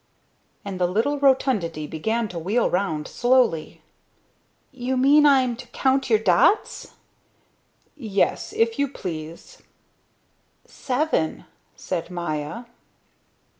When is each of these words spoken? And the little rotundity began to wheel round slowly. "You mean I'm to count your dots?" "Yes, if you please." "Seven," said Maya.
And 0.65 0.81
the 0.81 0.87
little 0.87 1.19
rotundity 1.19 1.85
began 1.85 2.27
to 2.29 2.39
wheel 2.39 2.67
round 2.71 3.07
slowly. 3.07 3.83
"You 4.71 4.97
mean 4.97 5.27
I'm 5.27 5.55
to 5.57 5.67
count 5.67 6.09
your 6.09 6.17
dots?" 6.17 6.93
"Yes, 7.95 8.51
if 8.51 8.79
you 8.79 8.87
please." 8.87 9.61
"Seven," 10.65 11.45
said 11.75 12.09
Maya. 12.09 12.65